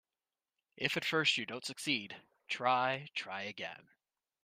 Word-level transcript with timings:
If 0.77 0.97
at 0.97 1.05
first 1.05 1.37
you 1.37 1.45
don't 1.45 1.63
succeed, 1.63 2.19
try, 2.47 3.09
try 3.13 3.43
again. 3.43 3.87